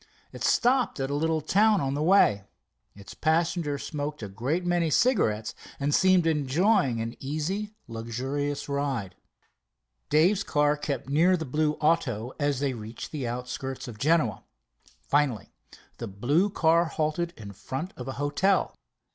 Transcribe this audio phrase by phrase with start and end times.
[0.31, 2.45] It stopped at a little town on the way.
[2.95, 9.13] Its passenger smoked a great many cigarettes, and seemed enjoying an easy, luxurious ride.
[10.09, 14.43] Dave's car kept near to the blue auto as they reached the outskirts of Genoa.
[15.03, 15.51] Finally
[15.97, 18.73] the blue car halted in front of a hotel.